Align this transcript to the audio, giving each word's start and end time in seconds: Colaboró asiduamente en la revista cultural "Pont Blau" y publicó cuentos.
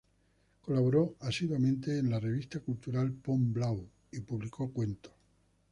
Colaboró 0.61 1.15
asiduamente 1.19 1.99
en 1.99 2.09
la 2.09 2.19
revista 2.19 2.59
cultural 2.59 3.11
"Pont 3.11 3.53
Blau" 3.53 3.87
y 4.11 4.21
publicó 4.21 4.71
cuentos. 4.73 5.11